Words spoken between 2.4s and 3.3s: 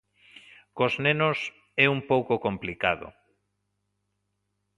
complicado.